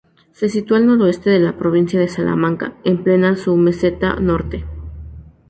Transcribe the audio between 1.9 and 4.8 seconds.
de Salamanca, en plena submeseta norte.